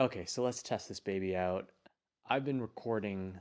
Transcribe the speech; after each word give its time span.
Okay, 0.00 0.24
so 0.26 0.44
let's 0.44 0.62
test 0.62 0.88
this 0.88 1.00
baby 1.00 1.34
out. 1.34 1.70
I've 2.30 2.44
been 2.44 2.60
recording 2.60 3.36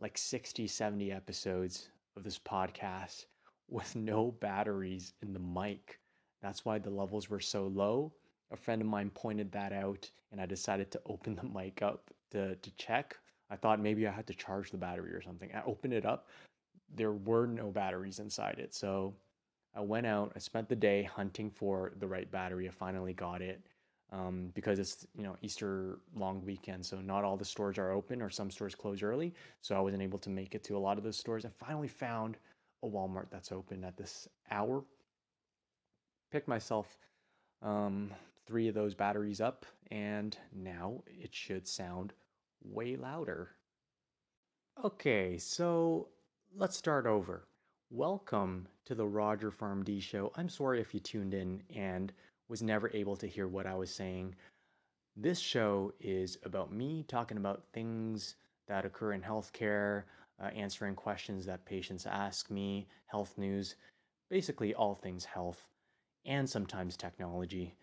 like 0.00 0.18
60, 0.18 0.66
70 0.66 1.12
episodes 1.12 1.90
of 2.16 2.24
this 2.24 2.40
podcast 2.40 3.26
with 3.68 3.94
no 3.94 4.32
batteries 4.32 5.12
in 5.22 5.32
the 5.32 5.38
mic. 5.38 6.00
That's 6.42 6.64
why 6.64 6.80
the 6.80 6.90
levels 6.90 7.30
were 7.30 7.38
so 7.38 7.68
low. 7.68 8.12
A 8.50 8.56
friend 8.56 8.82
of 8.82 8.88
mine 8.88 9.10
pointed 9.10 9.52
that 9.52 9.72
out, 9.72 10.10
and 10.32 10.40
I 10.40 10.46
decided 10.46 10.90
to 10.90 11.00
open 11.06 11.36
the 11.36 11.44
mic 11.56 11.82
up 11.82 12.10
to, 12.32 12.56
to 12.56 12.70
check. 12.72 13.16
I 13.48 13.54
thought 13.54 13.78
maybe 13.78 14.08
I 14.08 14.10
had 14.10 14.26
to 14.26 14.34
charge 14.34 14.72
the 14.72 14.76
battery 14.76 15.12
or 15.12 15.22
something. 15.22 15.50
I 15.54 15.62
opened 15.66 15.92
it 15.92 16.04
up, 16.04 16.26
there 16.96 17.12
were 17.12 17.46
no 17.46 17.70
batteries 17.70 18.18
inside 18.18 18.58
it. 18.58 18.74
So 18.74 19.14
I 19.72 19.82
went 19.82 20.06
out, 20.08 20.32
I 20.34 20.40
spent 20.40 20.68
the 20.68 20.74
day 20.74 21.04
hunting 21.04 21.48
for 21.48 21.92
the 22.00 22.08
right 22.08 22.28
battery. 22.28 22.66
I 22.66 22.72
finally 22.72 23.12
got 23.12 23.40
it 23.40 23.60
um, 24.12 24.50
because 24.54 24.78
it's 24.78 25.06
you 25.16 25.24
know 25.24 25.36
Easter 25.42 25.98
long 26.14 26.44
weekend, 26.44 26.84
so 26.84 27.00
not 27.00 27.24
all 27.24 27.36
the 27.36 27.44
stores 27.44 27.78
are 27.78 27.90
open, 27.90 28.22
or 28.22 28.30
some 28.30 28.50
stores 28.50 28.74
close 28.74 29.02
early. 29.02 29.34
So 29.62 29.76
I 29.76 29.80
wasn't 29.80 30.02
able 30.02 30.18
to 30.20 30.30
make 30.30 30.54
it 30.54 30.64
to 30.64 30.76
a 30.76 30.78
lot 30.78 30.98
of 30.98 31.04
those 31.04 31.16
stores. 31.16 31.44
I 31.44 31.48
finally 31.48 31.88
found 31.88 32.36
a 32.82 32.86
Walmart 32.86 33.26
that's 33.30 33.52
open 33.52 33.84
at 33.84 33.96
this 33.96 34.28
hour. 34.50 34.84
Picked 36.30 36.48
myself 36.48 36.98
um, 37.62 38.10
three 38.46 38.68
of 38.68 38.74
those 38.74 38.94
batteries 38.94 39.40
up, 39.40 39.66
and 39.90 40.36
now 40.52 41.02
it 41.06 41.34
should 41.34 41.66
sound 41.66 42.12
way 42.62 42.96
louder. 42.96 43.50
Okay, 44.84 45.38
so 45.38 46.08
let's 46.54 46.76
start 46.76 47.06
over. 47.06 47.46
Welcome 47.90 48.68
to 48.84 48.94
the 48.94 49.06
Roger 49.06 49.50
PharmD 49.50 50.02
show. 50.02 50.32
I'm 50.36 50.48
sorry 50.48 50.80
if 50.80 50.92
you 50.92 51.00
tuned 51.00 51.34
in 51.34 51.62
and 51.74 52.12
was 52.48 52.62
never 52.62 52.90
able 52.94 53.16
to 53.16 53.26
hear 53.26 53.48
what 53.48 53.66
I 53.66 53.74
was 53.74 53.94
saying. 53.94 54.34
This 55.16 55.38
show 55.38 55.92
is 56.00 56.38
about 56.44 56.72
me 56.72 57.04
talking 57.08 57.36
about 57.36 57.64
things 57.72 58.36
that 58.68 58.84
occur 58.84 59.12
in 59.12 59.22
healthcare, 59.22 60.04
uh, 60.40 60.48
answering 60.54 60.94
questions 60.94 61.46
that 61.46 61.64
patients 61.64 62.06
ask 62.06 62.50
me, 62.50 62.86
health 63.06 63.36
news, 63.38 63.76
basically 64.28 64.74
all 64.74 64.94
things 64.94 65.24
health, 65.24 65.68
and 66.24 66.48
sometimes 66.48 66.96
technology. 66.96 67.74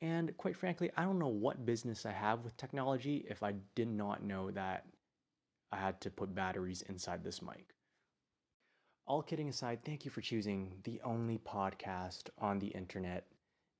And 0.00 0.36
quite 0.36 0.56
frankly, 0.56 0.90
I 0.96 1.04
don't 1.04 1.20
know 1.20 1.28
what 1.28 1.64
business 1.64 2.04
I 2.04 2.12
have 2.12 2.40
with 2.42 2.56
technology 2.56 3.24
if 3.28 3.42
I 3.42 3.54
did 3.76 3.88
not 3.88 4.24
know 4.24 4.50
that 4.50 4.84
I 5.70 5.76
had 5.76 6.00
to 6.00 6.10
put 6.10 6.34
batteries 6.34 6.82
inside 6.82 7.22
this 7.22 7.40
mic. 7.40 7.74
All 9.06 9.22
kidding 9.22 9.48
aside, 9.48 9.84
thank 9.84 10.04
you 10.04 10.10
for 10.10 10.20
choosing 10.20 10.74
the 10.84 11.00
only 11.04 11.38
podcast 11.38 12.30
on 12.38 12.58
the 12.58 12.68
internet 12.68 13.26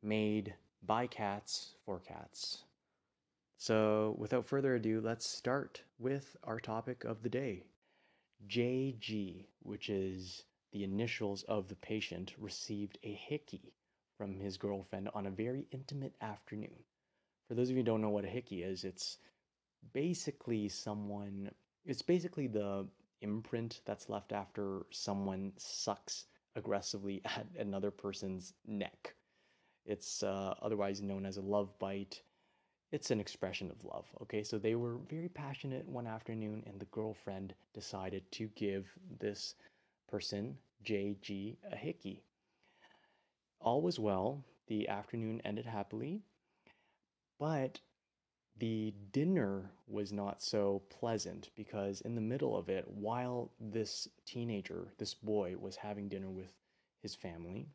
made 0.02 0.54
by 0.82 1.06
cats 1.06 1.74
for 1.84 2.00
cats. 2.00 2.64
So, 3.56 4.16
without 4.18 4.44
further 4.44 4.74
ado, 4.74 5.00
let's 5.00 5.28
start 5.28 5.82
with 5.98 6.36
our 6.42 6.58
topic 6.58 7.04
of 7.04 7.22
the 7.22 7.28
day. 7.28 7.64
JG, 8.48 9.46
which 9.60 9.88
is 9.88 10.42
the 10.72 10.82
initials 10.82 11.44
of 11.44 11.68
the 11.68 11.76
patient, 11.76 12.34
received 12.38 12.98
a 13.04 13.12
hickey 13.12 13.72
from 14.18 14.34
his 14.34 14.56
girlfriend 14.56 15.08
on 15.14 15.26
a 15.26 15.30
very 15.30 15.66
intimate 15.70 16.14
afternoon. 16.20 16.84
For 17.46 17.54
those 17.54 17.70
of 17.70 17.76
you 17.76 17.82
who 17.82 17.86
don't 17.86 18.00
know 18.00 18.10
what 18.10 18.24
a 18.24 18.28
hickey 18.28 18.62
is, 18.62 18.84
it's 18.84 19.18
basically 19.92 20.68
someone, 20.68 21.50
it's 21.84 22.02
basically 22.02 22.48
the 22.48 22.88
imprint 23.20 23.80
that's 23.84 24.08
left 24.08 24.32
after 24.32 24.86
someone 24.90 25.52
sucks 25.56 26.26
aggressively 26.56 27.20
at 27.24 27.46
another 27.58 27.90
person's 27.90 28.54
neck. 28.66 29.14
It's 29.84 30.22
uh, 30.22 30.54
otherwise 30.62 31.02
known 31.02 31.26
as 31.26 31.36
a 31.36 31.42
love 31.42 31.78
bite. 31.78 32.22
It's 32.92 33.10
an 33.10 33.20
expression 33.20 33.70
of 33.70 33.84
love. 33.84 34.06
Okay, 34.22 34.42
so 34.42 34.58
they 34.58 34.74
were 34.74 34.98
very 35.08 35.28
passionate 35.28 35.88
one 35.88 36.06
afternoon, 36.06 36.62
and 36.66 36.78
the 36.78 36.86
girlfriend 36.86 37.54
decided 37.72 38.30
to 38.32 38.48
give 38.54 38.86
this 39.18 39.54
person, 40.08 40.56
JG, 40.84 41.56
a 41.70 41.76
hickey. 41.76 42.22
All 43.60 43.80
was 43.82 43.98
well. 43.98 44.44
The 44.66 44.88
afternoon 44.88 45.40
ended 45.44 45.66
happily, 45.66 46.22
but 47.38 47.80
the 48.58 48.94
dinner 49.10 49.70
was 49.88 50.12
not 50.12 50.42
so 50.42 50.82
pleasant 50.90 51.50
because 51.56 52.00
in 52.02 52.14
the 52.14 52.20
middle 52.20 52.56
of 52.56 52.68
it, 52.68 52.86
while 52.88 53.50
this 53.58 54.06
teenager, 54.26 54.92
this 54.98 55.14
boy, 55.14 55.56
was 55.58 55.76
having 55.76 56.08
dinner 56.08 56.30
with 56.30 56.52
his 57.00 57.14
family, 57.14 57.68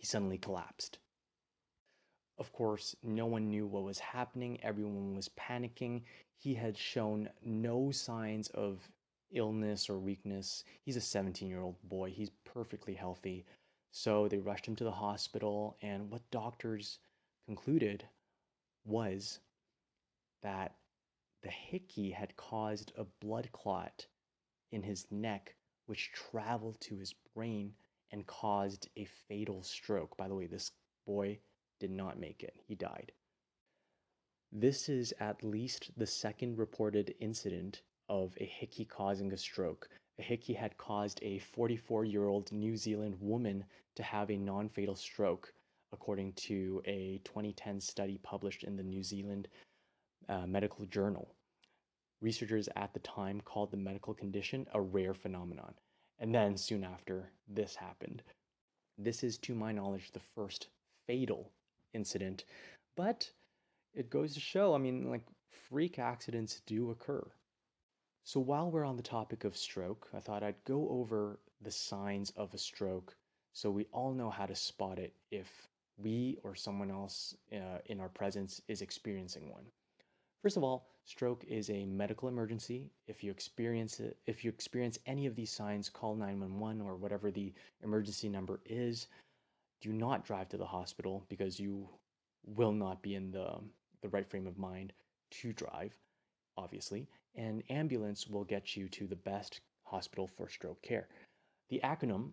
he 0.00 0.06
suddenly 0.06 0.38
collapsed. 0.38 0.98
Of 2.38 2.54
course, 2.54 2.96
no 3.02 3.26
one 3.26 3.50
knew 3.50 3.66
what 3.66 3.82
was 3.82 3.98
happening. 3.98 4.58
Everyone 4.62 5.14
was 5.14 5.28
panicking. 5.28 6.04
He 6.38 6.54
had 6.54 6.78
shown 6.78 7.28
no 7.44 7.90
signs 7.90 8.48
of 8.48 8.88
illness 9.30 9.90
or 9.90 9.98
weakness. 9.98 10.64
He's 10.86 10.96
a 10.96 11.02
17 11.02 11.46
year 11.46 11.60
old 11.60 11.76
boy. 11.82 12.12
He's 12.12 12.30
perfectly 12.46 12.94
healthy. 12.94 13.44
So 13.92 14.26
they 14.26 14.38
rushed 14.38 14.66
him 14.66 14.74
to 14.76 14.84
the 14.84 14.90
hospital. 14.90 15.76
And 15.82 16.10
what 16.10 16.30
doctors 16.30 16.98
concluded 17.44 18.08
was 18.86 19.40
that 20.40 20.76
the 21.42 21.50
hickey 21.50 22.10
had 22.10 22.36
caused 22.36 22.92
a 22.96 23.04
blood 23.04 23.52
clot 23.52 24.06
in 24.72 24.82
his 24.82 25.06
neck, 25.10 25.56
which 25.84 26.12
traveled 26.12 26.80
to 26.80 26.96
his 26.96 27.14
brain 27.34 27.74
and 28.12 28.26
caused 28.26 28.88
a 28.96 29.04
fatal 29.04 29.62
stroke. 29.62 30.16
By 30.16 30.28
the 30.28 30.34
way, 30.34 30.46
this 30.46 30.72
boy 31.06 31.38
did 31.78 31.90
not 31.90 32.18
make 32.18 32.42
it, 32.42 32.54
he 32.66 32.74
died. 32.74 33.12
This 34.52 34.88
is 34.88 35.14
at 35.20 35.44
least 35.44 35.92
the 35.96 36.06
second 36.06 36.58
reported 36.58 37.14
incident 37.20 37.82
of 38.08 38.34
a 38.38 38.44
hickey 38.44 38.84
causing 38.84 39.32
a 39.32 39.36
stroke. 39.36 39.88
A 40.18 40.22
hickey 40.22 40.52
had 40.52 40.76
caused 40.76 41.20
a 41.22 41.38
44 41.38 42.04
year 42.04 42.26
old 42.26 42.50
New 42.50 42.76
Zealand 42.76 43.16
woman 43.20 43.64
to 43.94 44.02
have 44.02 44.30
a 44.30 44.36
non 44.36 44.68
fatal 44.68 44.96
stroke, 44.96 45.52
according 45.92 46.32
to 46.34 46.82
a 46.84 47.20
2010 47.24 47.80
study 47.80 48.18
published 48.22 48.64
in 48.64 48.76
the 48.76 48.82
New 48.82 49.02
Zealand 49.02 49.48
uh, 50.28 50.46
Medical 50.46 50.84
Journal. 50.86 51.34
Researchers 52.20 52.68
at 52.76 52.92
the 52.92 53.00
time 53.00 53.40
called 53.40 53.70
the 53.70 53.76
medical 53.76 54.14
condition 54.14 54.66
a 54.74 54.80
rare 54.80 55.14
phenomenon. 55.14 55.74
And 56.20 56.34
then 56.34 56.56
soon 56.56 56.84
after, 56.84 57.32
this 57.48 57.74
happened. 57.74 58.22
This 58.98 59.24
is, 59.24 59.38
to 59.38 59.54
my 59.54 59.72
knowledge, 59.72 60.12
the 60.12 60.20
first 60.34 60.68
fatal 61.06 61.50
incident, 61.94 62.44
but 62.96 63.30
it 63.94 64.10
goes 64.10 64.34
to 64.34 64.40
show 64.40 64.74
I 64.74 64.78
mean, 64.78 65.10
like, 65.10 65.24
freak 65.68 65.98
accidents 65.98 66.60
do 66.66 66.90
occur. 66.90 67.26
So, 68.24 68.38
while 68.38 68.70
we're 68.70 68.84
on 68.84 68.96
the 68.96 69.02
topic 69.02 69.44
of 69.44 69.56
stroke, 69.56 70.08
I 70.14 70.20
thought 70.20 70.42
I'd 70.42 70.62
go 70.64 70.88
over 70.90 71.40
the 71.62 71.70
signs 71.70 72.30
of 72.36 72.54
a 72.54 72.58
stroke 72.58 73.16
so 73.52 73.70
we 73.70 73.86
all 73.92 74.12
know 74.12 74.30
how 74.30 74.46
to 74.46 74.54
spot 74.54 74.98
it 74.98 75.14
if 75.30 75.68
we 75.96 76.38
or 76.44 76.54
someone 76.54 76.90
else 76.90 77.34
uh, 77.52 77.78
in 77.86 78.00
our 78.00 78.08
presence 78.08 78.60
is 78.68 78.82
experiencing 78.82 79.50
one. 79.50 79.64
First 80.42 80.56
of 80.56 80.64
all, 80.64 80.86
stroke 81.04 81.44
is 81.44 81.68
a 81.68 81.84
medical 81.84 82.28
emergency. 82.28 82.90
If 83.06 83.22
you 83.22 83.30
experience 83.30 84.00
it, 84.00 84.16
if 84.26 84.42
you 84.42 84.48
experience 84.48 84.98
any 85.04 85.26
of 85.26 85.34
these 85.34 85.52
signs, 85.52 85.90
call 85.90 86.14
911 86.14 86.80
or 86.80 86.96
whatever 86.96 87.30
the 87.30 87.52
emergency 87.82 88.28
number 88.28 88.60
is. 88.64 89.06
Do 89.82 89.92
not 89.92 90.24
drive 90.24 90.48
to 90.50 90.56
the 90.56 90.66
hospital 90.66 91.26
because 91.28 91.60
you 91.60 91.88
will 92.46 92.72
not 92.72 93.02
be 93.02 93.14
in 93.14 93.30
the 93.30 93.60
the 94.00 94.08
right 94.08 94.26
frame 94.26 94.46
of 94.46 94.56
mind 94.56 94.94
to 95.30 95.52
drive, 95.52 95.94
obviously. 96.56 97.06
An 97.34 97.62
ambulance 97.68 98.26
will 98.26 98.44
get 98.44 98.76
you 98.76 98.88
to 98.88 99.06
the 99.06 99.16
best 99.16 99.60
hospital 99.84 100.26
for 100.26 100.48
stroke 100.48 100.80
care. 100.80 101.08
The 101.68 101.80
acronym 101.84 102.32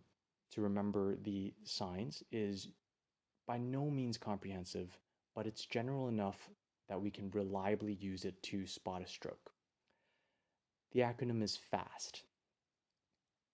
to 0.52 0.62
remember 0.62 1.18
the 1.18 1.54
signs 1.64 2.24
is 2.32 2.70
by 3.48 3.58
no 3.58 3.90
means 3.90 4.18
comprehensive, 4.18 4.98
but 5.36 5.46
it's 5.46 5.66
general 5.66 6.08
enough 6.08 6.50
that 6.90 7.02
we 7.02 7.12
can 7.12 7.30
reliably 7.32 7.94
use 7.94 8.26
it 8.26 8.42
to 8.44 8.66
spot 8.66 9.02
a 9.02 9.08
stroke. 9.08 9.52
The 10.94 11.02
acronym 11.02 11.44
is 11.44 11.58
FAST. 11.58 12.24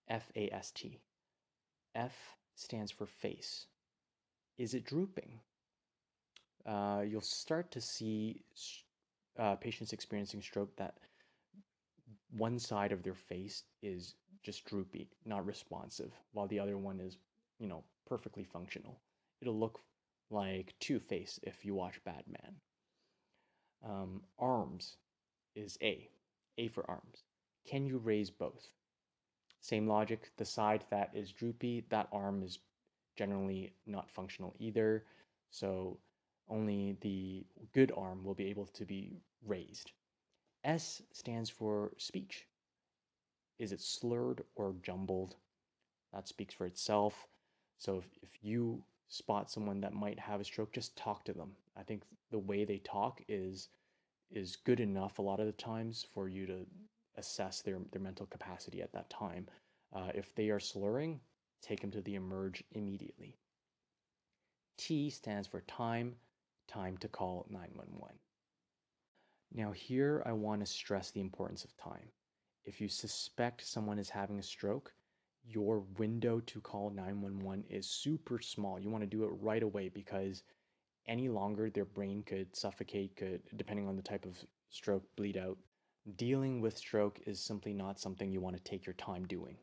F 0.09 0.31
A 0.35 0.49
S 0.53 0.71
T. 0.71 0.99
F 1.95 2.13
stands 2.55 2.91
for 2.91 3.05
face. 3.05 3.67
Is 4.57 4.73
it 4.73 4.85
drooping? 4.85 5.39
Uh, 6.65 7.03
you'll 7.07 7.21
start 7.21 7.71
to 7.71 7.81
see 7.81 8.41
uh, 9.39 9.55
patients 9.55 9.93
experiencing 9.93 10.41
stroke 10.41 10.75
that 10.77 10.95
one 12.37 12.59
side 12.59 12.91
of 12.91 13.03
their 13.03 13.15
face 13.15 13.63
is 13.81 14.15
just 14.43 14.65
droopy, 14.65 15.09
not 15.25 15.45
responsive, 15.45 16.11
while 16.33 16.47
the 16.47 16.59
other 16.59 16.77
one 16.77 16.99
is, 16.99 17.17
you 17.59 17.67
know, 17.67 17.83
perfectly 18.07 18.43
functional. 18.43 18.99
It'll 19.41 19.59
look 19.59 19.79
like 20.29 20.73
Two 20.79 20.99
Face 20.99 21.39
if 21.43 21.65
you 21.65 21.73
watch 21.73 22.03
Batman. 22.03 22.55
Um, 23.83 24.21
arms 24.39 24.97
is 25.55 25.77
A, 25.81 26.09
A 26.57 26.67
for 26.69 26.89
arms. 26.89 27.23
Can 27.65 27.85
you 27.85 27.97
raise 27.97 28.29
both? 28.29 28.69
Same 29.61 29.87
logic, 29.87 30.31
the 30.37 30.45
side 30.45 30.83
that 30.89 31.11
is 31.13 31.31
droopy, 31.31 31.85
that 31.89 32.07
arm 32.11 32.43
is 32.43 32.59
generally 33.15 33.73
not 33.85 34.09
functional 34.09 34.53
either. 34.59 35.05
So 35.51 35.97
only 36.49 36.97
the 37.01 37.45
good 37.73 37.91
arm 37.95 38.23
will 38.23 38.33
be 38.33 38.47
able 38.47 38.65
to 38.67 38.85
be 38.85 39.21
raised. 39.45 39.91
S 40.63 41.01
stands 41.11 41.49
for 41.49 41.91
speech. 41.97 42.45
Is 43.59 43.71
it 43.71 43.81
slurred 43.81 44.43
or 44.55 44.75
jumbled? 44.81 45.35
That 46.13 46.27
speaks 46.27 46.53
for 46.53 46.65
itself. 46.65 47.27
So 47.77 47.97
if, 47.97 48.05
if 48.21 48.29
you 48.41 48.83
spot 49.09 49.51
someone 49.51 49.81
that 49.81 49.93
might 49.93 50.19
have 50.19 50.41
a 50.41 50.43
stroke, 50.43 50.73
just 50.73 50.95
talk 50.95 51.23
to 51.25 51.33
them. 51.33 51.51
I 51.77 51.83
think 51.83 52.03
the 52.31 52.39
way 52.39 52.65
they 52.65 52.79
talk 52.79 53.21
is 53.27 53.69
is 54.31 54.55
good 54.55 54.79
enough 54.79 55.19
a 55.19 55.21
lot 55.21 55.39
of 55.39 55.45
the 55.45 55.51
times 55.51 56.07
for 56.13 56.27
you 56.27 56.47
to 56.47 56.65
assess 57.17 57.61
their, 57.61 57.79
their 57.91 58.01
mental 58.01 58.25
capacity 58.25 58.81
at 58.81 58.91
that 58.93 59.09
time. 59.09 59.47
Uh, 59.93 60.09
if 60.15 60.33
they 60.33 60.49
are 60.49 60.59
slurring, 60.59 61.19
take 61.61 61.81
them 61.81 61.91
to 61.91 62.01
the 62.01 62.15
emerge 62.15 62.63
immediately. 62.71 63.37
T 64.77 65.11
stands 65.11 65.47
for 65.47 65.61
time, 65.61 66.15
time 66.67 66.97
to 66.97 67.07
call 67.07 67.45
911. 67.49 68.17
Now, 69.53 69.71
here 69.71 70.23
I 70.25 70.31
want 70.31 70.61
to 70.61 70.65
stress 70.65 71.11
the 71.11 71.21
importance 71.21 71.63
of 71.63 71.77
time. 71.77 72.09
If 72.65 72.81
you 72.81 72.87
suspect 72.87 73.67
someone 73.67 73.99
is 73.99 74.09
having 74.09 74.39
a 74.39 74.43
stroke, 74.43 74.91
your 75.45 75.79
window 75.97 76.39
to 76.41 76.61
call 76.61 76.89
911 76.89 77.65
is 77.69 77.87
super 77.87 78.39
small. 78.39 78.79
You 78.79 78.89
want 78.89 79.03
to 79.03 79.09
do 79.09 79.23
it 79.23 79.31
right 79.41 79.63
away 79.63 79.89
because 79.89 80.43
any 81.07 81.29
longer 81.29 81.69
their 81.69 81.85
brain 81.85 82.23
could 82.23 82.55
suffocate, 82.55 83.15
could, 83.15 83.41
depending 83.55 83.87
on 83.87 83.95
the 83.95 84.01
type 84.01 84.25
of 84.25 84.37
stroke, 84.69 85.03
bleed 85.15 85.37
out. 85.37 85.57
Dealing 86.15 86.61
with 86.61 86.77
stroke 86.77 87.19
is 87.25 87.39
simply 87.39 87.73
not 87.73 87.99
something 87.99 88.31
you 88.31 88.41
want 88.41 88.55
to 88.55 88.63
take 88.63 88.85
your 88.85 88.93
time 88.93 89.25
doing. 89.27 89.57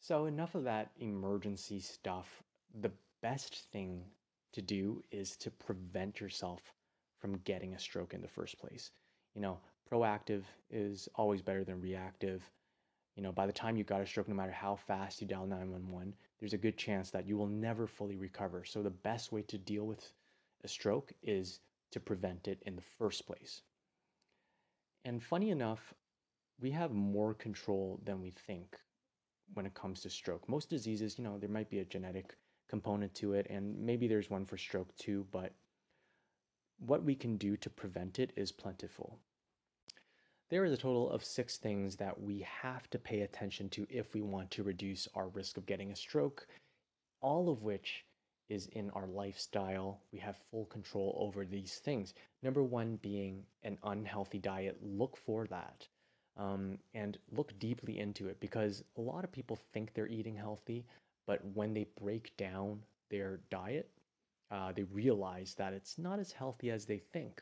So, 0.00 0.26
enough 0.26 0.54
of 0.54 0.64
that 0.64 0.90
emergency 0.98 1.80
stuff. 1.80 2.42
The 2.80 2.92
best 3.22 3.70
thing 3.70 4.04
to 4.52 4.62
do 4.62 5.02
is 5.10 5.36
to 5.38 5.50
prevent 5.50 6.20
yourself 6.20 6.72
from 7.18 7.38
getting 7.44 7.74
a 7.74 7.78
stroke 7.78 8.14
in 8.14 8.22
the 8.22 8.28
first 8.28 8.58
place. 8.58 8.90
You 9.34 9.42
know, 9.42 9.60
proactive 9.90 10.44
is 10.70 11.08
always 11.14 11.42
better 11.42 11.64
than 11.64 11.80
reactive. 11.80 12.50
You 13.20 13.26
know, 13.26 13.32
by 13.32 13.46
the 13.46 13.52
time 13.52 13.76
you 13.76 13.84
got 13.84 14.00
a 14.00 14.06
stroke, 14.06 14.28
no 14.28 14.34
matter 14.34 14.50
how 14.50 14.76
fast 14.76 15.20
you 15.20 15.26
dial 15.26 15.46
911, 15.46 16.14
there's 16.38 16.54
a 16.54 16.56
good 16.56 16.78
chance 16.78 17.10
that 17.10 17.26
you 17.26 17.36
will 17.36 17.48
never 17.48 17.86
fully 17.86 18.16
recover. 18.16 18.64
So, 18.64 18.82
the 18.82 18.88
best 18.88 19.30
way 19.30 19.42
to 19.42 19.58
deal 19.58 19.86
with 19.86 20.10
a 20.64 20.68
stroke 20.68 21.12
is 21.22 21.60
to 21.90 22.00
prevent 22.00 22.48
it 22.48 22.62
in 22.64 22.76
the 22.76 22.82
first 22.98 23.26
place. 23.26 23.60
And 25.04 25.22
funny 25.22 25.50
enough, 25.50 25.92
we 26.62 26.70
have 26.70 26.92
more 26.92 27.34
control 27.34 28.00
than 28.04 28.22
we 28.22 28.30
think 28.30 28.78
when 29.52 29.66
it 29.66 29.74
comes 29.74 30.00
to 30.00 30.08
stroke. 30.08 30.48
Most 30.48 30.70
diseases, 30.70 31.18
you 31.18 31.24
know, 31.24 31.36
there 31.36 31.50
might 31.50 31.68
be 31.68 31.80
a 31.80 31.84
genetic 31.84 32.38
component 32.70 33.14
to 33.16 33.34
it, 33.34 33.48
and 33.50 33.78
maybe 33.84 34.08
there's 34.08 34.30
one 34.30 34.46
for 34.46 34.56
stroke 34.56 34.96
too, 34.96 35.26
but 35.30 35.52
what 36.78 37.04
we 37.04 37.14
can 37.14 37.36
do 37.36 37.58
to 37.58 37.68
prevent 37.68 38.18
it 38.18 38.32
is 38.34 38.50
plentiful. 38.50 39.18
There 40.50 40.64
is 40.64 40.72
a 40.72 40.76
total 40.76 41.08
of 41.10 41.24
six 41.24 41.58
things 41.58 41.94
that 41.96 42.20
we 42.20 42.40
have 42.40 42.90
to 42.90 42.98
pay 42.98 43.20
attention 43.20 43.68
to 43.70 43.86
if 43.88 44.14
we 44.14 44.20
want 44.20 44.50
to 44.52 44.64
reduce 44.64 45.06
our 45.14 45.28
risk 45.28 45.56
of 45.56 45.66
getting 45.66 45.92
a 45.92 45.96
stroke, 45.96 46.46
all 47.20 47.48
of 47.48 47.62
which 47.62 48.04
is 48.48 48.66
in 48.72 48.90
our 48.90 49.06
lifestyle. 49.06 50.00
We 50.12 50.18
have 50.18 50.42
full 50.50 50.66
control 50.66 51.16
over 51.20 51.44
these 51.44 51.76
things. 51.76 52.14
Number 52.42 52.64
one 52.64 52.96
being 52.96 53.44
an 53.62 53.78
unhealthy 53.84 54.40
diet. 54.40 54.76
Look 54.82 55.16
for 55.16 55.46
that 55.46 55.86
um, 56.36 56.78
and 56.94 57.16
look 57.30 57.56
deeply 57.60 58.00
into 58.00 58.28
it 58.28 58.40
because 58.40 58.82
a 58.96 59.00
lot 59.00 59.22
of 59.22 59.30
people 59.30 59.56
think 59.72 59.94
they're 59.94 60.08
eating 60.08 60.34
healthy, 60.34 60.84
but 61.28 61.44
when 61.54 61.74
they 61.74 61.86
break 62.00 62.36
down 62.36 62.82
their 63.08 63.38
diet, 63.50 63.88
uh, 64.50 64.72
they 64.72 64.82
realize 64.82 65.54
that 65.54 65.72
it's 65.72 65.96
not 65.96 66.18
as 66.18 66.32
healthy 66.32 66.72
as 66.72 66.86
they 66.86 66.98
think. 66.98 67.40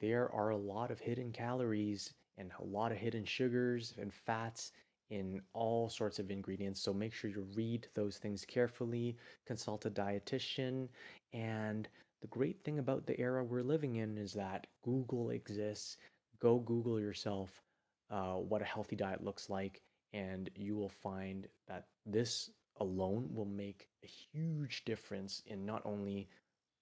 There 0.00 0.30
are 0.32 0.50
a 0.50 0.56
lot 0.56 0.90
of 0.90 1.00
hidden 1.00 1.32
calories 1.32 2.12
and 2.38 2.50
a 2.58 2.64
lot 2.64 2.92
of 2.92 2.98
hidden 2.98 3.24
sugars 3.24 3.94
and 3.98 4.12
fats 4.12 4.72
in 5.10 5.40
all 5.52 5.88
sorts 5.88 6.18
of 6.18 6.30
ingredients. 6.30 6.80
So 6.80 6.92
make 6.92 7.12
sure 7.12 7.30
you 7.30 7.46
read 7.54 7.88
those 7.94 8.18
things 8.18 8.44
carefully, 8.44 9.16
consult 9.46 9.86
a 9.86 9.90
dietitian. 9.90 10.88
And 11.32 11.88
the 12.20 12.28
great 12.28 12.62
thing 12.64 12.78
about 12.78 13.06
the 13.06 13.18
era 13.20 13.44
we're 13.44 13.62
living 13.62 13.96
in 13.96 14.18
is 14.18 14.32
that 14.34 14.66
Google 14.82 15.30
exists. 15.30 15.98
Go 16.40 16.58
Google 16.58 17.00
yourself 17.00 17.62
uh, 18.10 18.34
what 18.34 18.62
a 18.62 18.66
healthy 18.66 18.96
diet 18.96 19.24
looks 19.24 19.48
like, 19.50 19.82
and 20.12 20.50
you 20.54 20.76
will 20.76 20.88
find 20.88 21.48
that 21.68 21.86
this 22.06 22.50
alone 22.80 23.28
will 23.32 23.46
make 23.46 23.88
a 24.04 24.06
huge 24.06 24.84
difference 24.84 25.42
in 25.46 25.64
not 25.64 25.82
only 25.84 26.28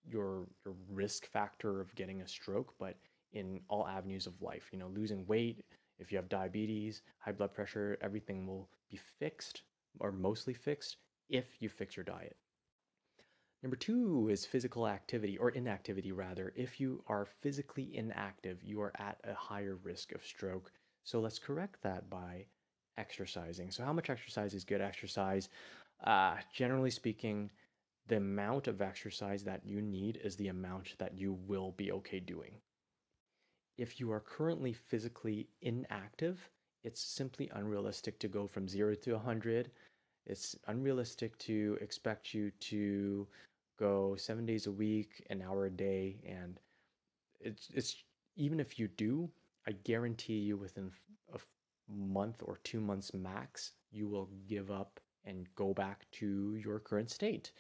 your 0.09 0.47
your 0.65 0.75
risk 0.91 1.27
factor 1.27 1.81
of 1.81 1.95
getting 1.95 2.23
a 2.23 2.29
stroke, 2.29 2.75
but 2.79 2.97
in 3.33 3.61
all 3.69 3.87
avenues 3.87 4.27
of 4.27 4.41
life. 4.43 4.69
You 4.73 4.79
know, 4.79 4.89
losing 4.89 5.27
weight, 5.27 5.65
if 5.99 6.13
you 6.13 6.19
have 6.19 6.29
diabetes, 6.29 7.03
high 7.19 7.33
blood 7.33 7.55
pressure, 7.55 7.99
everything 8.01 8.47
will 8.47 8.69
be 8.91 8.99
fixed 9.19 9.63
or 9.99 10.13
mostly 10.13 10.55
fixed 10.55 10.97
if 11.29 11.47
you 11.61 11.69
fix 11.69 11.97
your 11.97 12.05
diet. 12.05 12.37
Number 13.63 13.77
two 13.77 14.29
is 14.31 14.45
physical 14.45 14.89
activity 14.89 15.39
or 15.39 15.51
inactivity, 15.51 16.11
rather. 16.11 16.53
If 16.57 16.81
you 16.81 17.05
are 17.07 17.25
physically 17.25 17.97
inactive, 17.97 18.63
you 18.65 18.81
are 18.81 18.93
at 18.99 19.19
a 19.25 19.35
higher 19.35 19.77
risk 19.77 20.13
of 20.13 20.25
stroke. 20.25 20.73
So 21.05 21.21
let's 21.21 21.39
correct 21.39 21.81
that 21.83 22.11
by 22.11 22.47
exercising. 22.99 23.71
So, 23.71 23.85
how 23.85 23.93
much 23.93 24.11
exercise 24.11 24.53
is 24.55 24.65
good 24.65 24.81
exercise? 24.81 25.49
Uh, 26.05 26.37
generally 26.53 26.91
speaking, 26.91 27.51
the 28.09 28.17
amount 28.17 28.67
of 28.67 28.83
exercise 28.83 29.45
that 29.45 29.65
you 29.65 29.81
need 29.81 30.19
is 30.23 30.37
the 30.37 30.49
amount 30.49 30.95
that 30.99 31.17
you 31.17 31.33
will 31.47 31.73
be 31.73 31.93
okay 31.93 32.21
doing. 32.21 32.55
If 33.79 34.01
you 34.01 34.11
are 34.13 34.21
currently 34.21 34.73
physically 34.73 35.49
inactive, 35.63 36.51
it's 36.85 37.01
simply 37.01 37.51
unrealistic 37.55 38.19
to 38.21 38.29
go 38.29 38.47
from 38.47 38.69
zero 38.69 38.95
to 38.95 39.13
100. 39.13 39.71
It's 40.27 40.57
unrealistic 40.67 41.39
to 41.39 41.79
expect 41.81 42.35
you 42.35 42.51
to 42.51 43.27
go 43.79 44.17
seven 44.17 44.47
days 44.47 44.67
a 44.67 44.73
week, 44.73 45.25
an 45.31 45.43
hour 45.43 45.67
a 45.67 45.71
day. 45.71 46.21
And 46.27 46.61
it's, 47.41 47.69
it's 47.75 48.05
even 48.37 48.61
if 48.61 48.79
you 48.79 48.89
do, 48.89 49.31
I 49.67 49.73
guarantee 49.73 50.39
you 50.39 50.57
within 50.57 50.91
a 51.33 51.39
month 51.89 52.43
or 52.45 52.59
two 52.65 52.81
months 52.81 53.15
max, 53.15 53.73
you 53.91 54.09
will 54.09 54.29
give 54.49 54.71
up 54.71 55.01
and 55.25 55.47
go 55.55 55.73
back 55.73 56.07
to 56.13 56.57
your 56.57 56.81
current 56.81 57.11
state. 57.11 57.53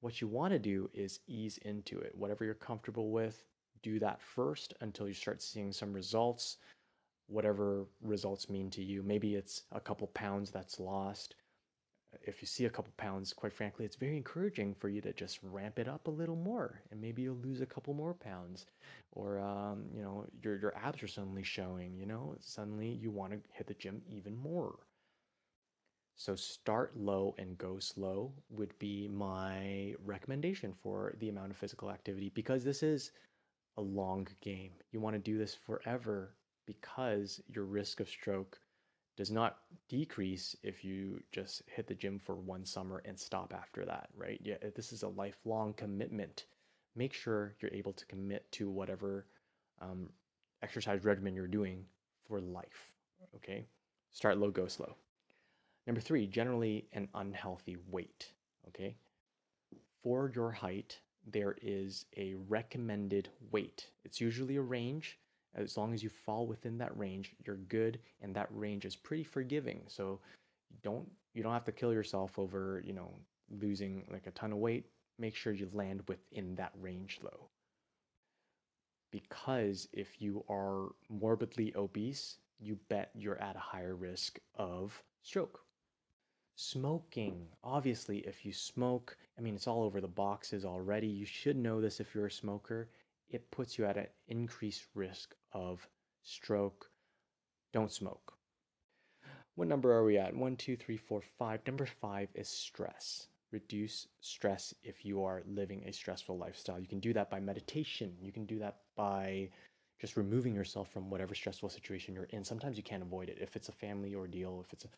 What 0.00 0.20
you 0.20 0.28
want 0.28 0.52
to 0.52 0.58
do 0.58 0.88
is 0.94 1.20
ease 1.26 1.58
into 1.58 1.98
it. 1.98 2.14
Whatever 2.16 2.44
you're 2.44 2.54
comfortable 2.54 3.10
with, 3.10 3.44
do 3.82 3.98
that 3.98 4.20
first 4.20 4.74
until 4.80 5.06
you 5.06 5.14
start 5.14 5.42
seeing 5.42 5.72
some 5.72 5.92
results, 5.92 6.56
whatever 7.28 7.86
results 8.02 8.48
mean 8.48 8.70
to 8.70 8.82
you. 8.82 9.02
Maybe 9.02 9.34
it's 9.34 9.62
a 9.72 9.80
couple 9.80 10.06
pounds 10.08 10.50
that's 10.50 10.80
lost. 10.80 11.34
If 12.22 12.42
you 12.42 12.46
see 12.46 12.64
a 12.64 12.70
couple 12.70 12.92
pounds, 12.96 13.32
quite 13.32 13.52
frankly, 13.52 13.84
it's 13.84 13.96
very 13.96 14.16
encouraging 14.16 14.74
for 14.74 14.88
you 14.88 15.00
to 15.02 15.12
just 15.12 15.38
ramp 15.42 15.78
it 15.78 15.86
up 15.86 16.08
a 16.08 16.10
little 16.10 16.34
more, 16.34 16.82
and 16.90 17.00
maybe 17.00 17.22
you'll 17.22 17.36
lose 17.36 17.60
a 17.60 17.66
couple 17.66 17.94
more 17.94 18.14
pounds, 18.14 18.66
or 19.12 19.38
um, 19.38 19.84
you 19.94 20.02
know 20.02 20.26
your 20.42 20.58
your 20.58 20.76
abs 20.76 21.04
are 21.04 21.06
suddenly 21.06 21.44
showing. 21.44 21.96
You 21.96 22.06
know, 22.06 22.34
suddenly 22.40 22.88
you 22.88 23.12
want 23.12 23.32
to 23.32 23.40
hit 23.52 23.68
the 23.68 23.74
gym 23.74 24.02
even 24.08 24.36
more. 24.36 24.74
So 26.20 26.36
start 26.36 26.94
low 26.98 27.34
and 27.38 27.56
go 27.56 27.78
slow 27.78 28.34
would 28.50 28.78
be 28.78 29.08
my 29.08 29.94
recommendation 30.04 30.74
for 30.74 31.14
the 31.18 31.30
amount 31.30 31.50
of 31.50 31.56
physical 31.56 31.90
activity 31.90 32.28
because 32.34 32.62
this 32.62 32.82
is 32.82 33.12
a 33.78 33.80
long 33.80 34.28
game. 34.42 34.72
You 34.92 35.00
want 35.00 35.14
to 35.16 35.18
do 35.18 35.38
this 35.38 35.54
forever 35.54 36.36
because 36.66 37.40
your 37.48 37.64
risk 37.64 38.00
of 38.00 38.08
stroke 38.10 38.60
does 39.16 39.30
not 39.30 39.60
decrease 39.88 40.54
if 40.62 40.84
you 40.84 41.22
just 41.32 41.62
hit 41.66 41.86
the 41.86 41.94
gym 41.94 42.18
for 42.18 42.36
one 42.36 42.66
summer 42.66 43.00
and 43.06 43.18
stop 43.18 43.54
after 43.56 43.86
that, 43.86 44.10
right? 44.14 44.42
Yeah, 44.44 44.58
this 44.76 44.92
is 44.92 45.04
a 45.04 45.08
lifelong 45.08 45.72
commitment. 45.72 46.44
Make 46.96 47.14
sure 47.14 47.54
you're 47.60 47.72
able 47.72 47.94
to 47.94 48.04
commit 48.04 48.44
to 48.52 48.68
whatever 48.68 49.24
um, 49.80 50.10
exercise 50.62 51.02
regimen 51.02 51.34
you're 51.34 51.46
doing 51.46 51.86
for 52.28 52.42
life. 52.42 52.92
Okay, 53.36 53.64
start 54.10 54.36
low, 54.36 54.50
go 54.50 54.66
slow. 54.66 54.96
Number 55.86 56.00
three, 56.00 56.26
generally 56.26 56.86
an 56.92 57.08
unhealthy 57.14 57.76
weight. 57.90 58.32
Okay, 58.68 58.96
for 60.02 60.30
your 60.34 60.50
height, 60.50 61.00
there 61.26 61.56
is 61.60 62.06
a 62.16 62.34
recommended 62.48 63.28
weight. 63.50 63.90
It's 64.04 64.20
usually 64.20 64.56
a 64.56 64.62
range. 64.62 65.18
As 65.54 65.76
long 65.76 65.92
as 65.92 66.02
you 66.02 66.08
fall 66.08 66.46
within 66.46 66.78
that 66.78 66.96
range, 66.96 67.34
you're 67.44 67.56
good, 67.56 67.98
and 68.20 68.34
that 68.36 68.48
range 68.50 68.84
is 68.84 68.94
pretty 68.94 69.24
forgiving. 69.24 69.82
So 69.88 70.20
don't 70.82 71.10
you 71.34 71.42
don't 71.42 71.52
have 71.52 71.64
to 71.64 71.72
kill 71.72 71.92
yourself 71.92 72.38
over 72.38 72.82
you 72.84 72.92
know 72.92 73.12
losing 73.50 74.04
like 74.10 74.26
a 74.26 74.32
ton 74.32 74.52
of 74.52 74.58
weight. 74.58 74.86
Make 75.18 75.34
sure 75.34 75.52
you 75.52 75.68
land 75.72 76.02
within 76.08 76.54
that 76.54 76.72
range 76.80 77.20
though. 77.22 77.48
Because 79.10 79.88
if 79.92 80.22
you 80.22 80.44
are 80.48 80.90
morbidly 81.08 81.74
obese, 81.74 82.38
you 82.60 82.78
bet 82.88 83.10
you're 83.14 83.40
at 83.42 83.56
a 83.56 83.60
higher 83.60 83.96
risk 83.96 84.38
of 84.54 85.02
stroke. 85.22 85.60
Smoking. 86.62 87.48
Obviously, 87.64 88.18
if 88.18 88.44
you 88.44 88.52
smoke, 88.52 89.16
I 89.38 89.40
mean, 89.40 89.54
it's 89.54 89.66
all 89.66 89.82
over 89.82 89.98
the 89.98 90.06
boxes 90.06 90.66
already. 90.66 91.06
You 91.06 91.24
should 91.24 91.56
know 91.56 91.80
this 91.80 92.00
if 92.00 92.14
you're 92.14 92.26
a 92.26 92.30
smoker. 92.30 92.90
It 93.30 93.50
puts 93.50 93.78
you 93.78 93.86
at 93.86 93.96
an 93.96 94.08
increased 94.28 94.84
risk 94.94 95.34
of 95.54 95.88
stroke. 96.22 96.90
Don't 97.72 97.90
smoke. 97.90 98.34
What 99.54 99.68
number 99.68 99.90
are 99.90 100.04
we 100.04 100.18
at? 100.18 100.36
One, 100.36 100.54
two, 100.54 100.76
three, 100.76 100.98
four, 100.98 101.22
five. 101.38 101.60
Number 101.66 101.86
five 101.86 102.28
is 102.34 102.50
stress. 102.50 103.28
Reduce 103.52 104.06
stress 104.20 104.74
if 104.82 105.02
you 105.02 105.24
are 105.24 105.42
living 105.46 105.82
a 105.86 105.92
stressful 105.94 106.36
lifestyle. 106.36 106.78
You 106.78 106.86
can 106.86 107.00
do 107.00 107.14
that 107.14 107.30
by 107.30 107.40
meditation. 107.40 108.12
You 108.20 108.32
can 108.32 108.44
do 108.44 108.58
that 108.58 108.80
by 108.96 109.48
just 109.98 110.18
removing 110.18 110.54
yourself 110.54 110.92
from 110.92 111.08
whatever 111.08 111.34
stressful 111.34 111.70
situation 111.70 112.14
you're 112.14 112.24
in. 112.24 112.44
Sometimes 112.44 112.76
you 112.76 112.82
can't 112.82 113.02
avoid 113.02 113.30
it. 113.30 113.38
If 113.40 113.56
it's 113.56 113.70
a 113.70 113.72
family 113.72 114.14
ordeal, 114.14 114.62
if 114.66 114.74
it's 114.74 114.84
a 114.84 114.88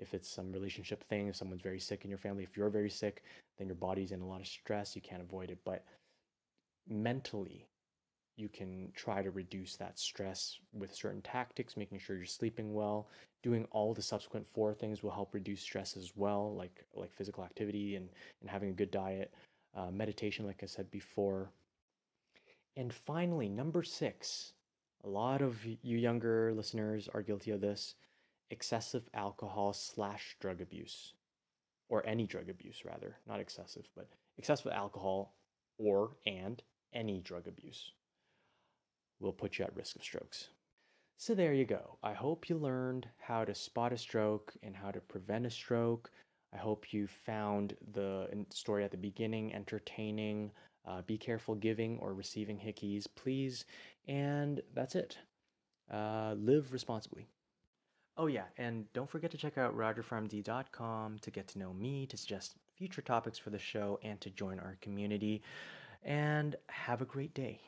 if 0.00 0.14
it's 0.14 0.28
some 0.28 0.52
relationship 0.52 1.04
thing, 1.04 1.28
if 1.28 1.36
someone's 1.36 1.62
very 1.62 1.78
sick 1.80 2.04
in 2.04 2.10
your 2.10 2.18
family, 2.18 2.42
if 2.42 2.56
you're 2.56 2.70
very 2.70 2.90
sick, 2.90 3.22
then 3.58 3.68
your 3.68 3.76
body's 3.76 4.12
in 4.12 4.20
a 4.20 4.26
lot 4.26 4.40
of 4.40 4.46
stress, 4.46 4.96
you 4.96 5.02
can't 5.02 5.22
avoid 5.22 5.50
it. 5.50 5.58
But 5.64 5.84
mentally, 6.88 7.66
you 8.36 8.48
can 8.48 8.90
try 8.94 9.22
to 9.22 9.30
reduce 9.30 9.76
that 9.76 9.98
stress 9.98 10.58
with 10.72 10.94
certain 10.94 11.20
tactics, 11.22 11.76
making 11.76 11.98
sure 11.98 12.16
you're 12.16 12.24
sleeping 12.24 12.72
well. 12.72 13.08
Doing 13.42 13.66
all 13.70 13.94
the 13.94 14.02
subsequent 14.02 14.46
four 14.46 14.74
things 14.74 15.02
will 15.02 15.10
help 15.10 15.34
reduce 15.34 15.60
stress 15.60 15.96
as 15.96 16.12
well, 16.16 16.54
like 16.54 16.84
like 16.94 17.12
physical 17.12 17.44
activity 17.44 17.96
and, 17.96 18.08
and 18.40 18.50
having 18.50 18.70
a 18.70 18.74
good 18.74 18.90
diet, 18.90 19.32
uh, 19.76 19.90
meditation, 19.90 20.46
like 20.46 20.62
I 20.62 20.66
said 20.66 20.90
before. 20.90 21.50
And 22.76 22.92
finally, 22.92 23.48
number 23.48 23.82
six, 23.82 24.52
a 25.04 25.08
lot 25.08 25.42
of 25.42 25.64
you 25.64 25.98
younger 25.98 26.52
listeners 26.54 27.08
are 27.12 27.22
guilty 27.22 27.50
of 27.50 27.60
this 27.60 27.94
excessive 28.50 29.08
alcohol 29.14 29.72
slash 29.72 30.36
drug 30.40 30.60
abuse, 30.60 31.14
or 31.88 32.04
any 32.06 32.26
drug 32.26 32.48
abuse, 32.48 32.84
rather, 32.84 33.16
not 33.26 33.40
excessive, 33.40 33.88
but 33.96 34.08
excessive 34.38 34.72
alcohol 34.72 35.34
or 35.78 36.16
and 36.26 36.62
any 36.92 37.20
drug 37.20 37.46
abuse 37.46 37.92
will 39.20 39.32
put 39.32 39.58
you 39.58 39.64
at 39.64 39.76
risk 39.76 39.96
of 39.96 40.02
strokes. 40.02 40.48
So 41.16 41.34
there 41.34 41.52
you 41.52 41.66
go. 41.66 41.98
I 42.02 42.14
hope 42.14 42.48
you 42.48 42.56
learned 42.56 43.06
how 43.18 43.44
to 43.44 43.54
spot 43.54 43.92
a 43.92 43.98
stroke 43.98 44.54
and 44.62 44.74
how 44.74 44.90
to 44.90 45.00
prevent 45.00 45.44
a 45.44 45.50
stroke. 45.50 46.10
I 46.54 46.56
hope 46.56 46.92
you 46.92 47.06
found 47.06 47.76
the 47.92 48.28
story 48.50 48.84
at 48.84 48.90
the 48.90 48.96
beginning 48.96 49.54
entertaining. 49.54 50.50
Uh, 50.88 51.02
be 51.02 51.18
careful 51.18 51.54
giving 51.54 51.98
or 51.98 52.14
receiving 52.14 52.58
hickeys, 52.58 53.06
please. 53.14 53.66
And 54.08 54.62
that's 54.74 54.94
it. 54.94 55.18
Uh, 55.92 56.34
live 56.38 56.72
responsibly. 56.72 57.28
Oh, 58.20 58.26
yeah, 58.26 58.44
and 58.58 58.84
don't 58.92 59.08
forget 59.08 59.30
to 59.30 59.38
check 59.38 59.56
out 59.56 59.74
rogerfarmd.com 59.74 61.18
to 61.20 61.30
get 61.30 61.48
to 61.48 61.58
know 61.58 61.72
me, 61.72 62.04
to 62.04 62.18
suggest 62.18 62.52
future 62.76 63.00
topics 63.00 63.38
for 63.38 63.48
the 63.48 63.58
show, 63.58 63.98
and 64.02 64.20
to 64.20 64.28
join 64.28 64.58
our 64.58 64.76
community. 64.82 65.40
And 66.04 66.54
have 66.68 67.00
a 67.00 67.06
great 67.06 67.32
day. 67.32 67.60